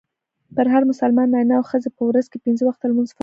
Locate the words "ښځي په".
1.69-2.03